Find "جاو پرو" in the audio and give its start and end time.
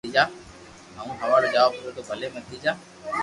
1.55-1.89